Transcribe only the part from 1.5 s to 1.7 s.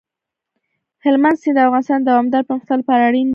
د